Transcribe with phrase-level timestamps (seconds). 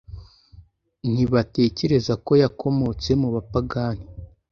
[1.11, 4.05] ntibatekereza ko yakomotse mu bapagani